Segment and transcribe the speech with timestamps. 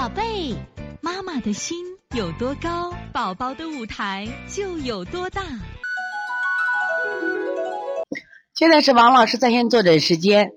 [0.00, 0.56] 宝贝，
[1.02, 1.76] 妈妈的心
[2.16, 5.42] 有多高，宝宝的舞台就有多大。
[8.54, 10.52] 现在是王老师在线坐诊时间，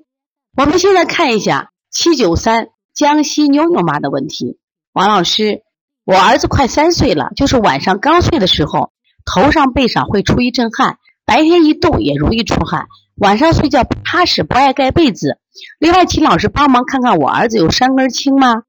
[0.55, 4.59] 我们现在看一下七九三江西妞妞妈的问题。
[4.93, 5.63] 王老师，
[6.05, 8.93] 我儿子快三岁了，就是晚上刚睡的时候，
[9.25, 12.87] 头上背上会出一阵汗，白天一动也容易出汗，
[13.17, 15.37] 晚上睡觉不踏实，不爱盖被子。
[15.79, 18.63] 另外，请老师帮忙看看我儿子有三根青吗？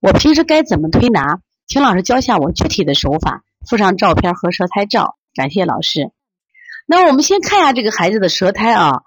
[0.00, 1.40] 我平时该怎么推拿？
[1.66, 5.16] 请老师教下我具体的手法，附上照片和舌苔照。
[5.34, 6.12] 感谢老师。
[6.86, 9.02] 那我们先看一下这个孩子的舌苔啊，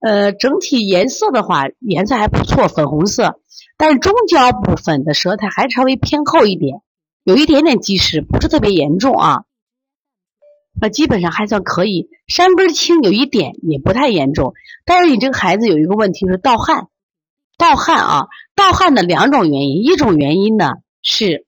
[0.00, 3.40] 呃，整体颜色的话，颜色还不错，粉红色，
[3.76, 6.82] 但是中焦部分的舌苔还稍微偏厚一点，
[7.24, 9.42] 有一点点积食，不是特别严重啊。
[10.80, 14.54] 那基本上还算可以，山根青有一点，也不太严重。
[14.84, 16.86] 但是你这个孩子有一个问题是盗汗。
[17.58, 20.70] 盗汗啊，盗汗的两种原因，一种原因呢
[21.02, 21.44] 是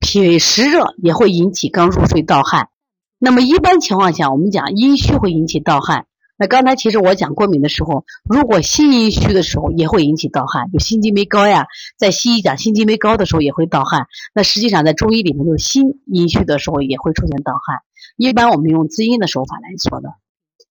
[0.00, 2.70] 脾胃湿热也会引起刚入睡盗汗。
[3.18, 6.06] 那么一般情况下，我们讲阴虚会引起盗汗。
[6.38, 11.66] 那刚才其实我讲过敏的时候，如果心阴虚的时候也会引起盗汗，就心肌酶高呀。
[11.98, 14.06] 在西医讲心肌酶高的时候也会盗汗。
[14.34, 17.80] 那实际上在中医里面，就是心阴虚的时候也会出现盗汗。
[18.16, 20.08] 一般我们用滋阴的手法来做的。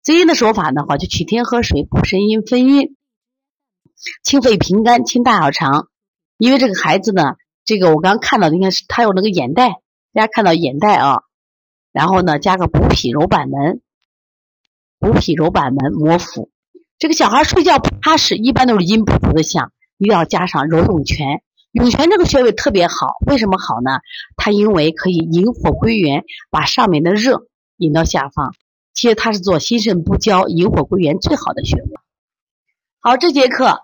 [0.03, 2.97] 滋阴的手法的话，就取天河水补肾阴分阴。
[4.23, 5.89] 清肺平肝，清大小肠。
[6.37, 9.81] 因为这个孩子呢，这个我刚看到应该是他有那个眼袋，
[10.13, 11.23] 大家看到眼袋啊，
[11.93, 13.81] 然后呢加个补脾揉板门，
[14.99, 16.51] 补脾揉板门摩腹。
[16.99, 21.43] 这个小孩睡觉不踏实，一般都是阴不足的象，一定要加上揉涌泉。
[21.73, 24.01] 涌泉这个穴位特别好，为什么好呢？
[24.37, 28.55] 它因为可以引火归元，把上面的热引到下方。
[28.93, 31.89] 其实它是做心肾不交、引火归元最好的穴位。
[33.01, 33.84] 好，这节课。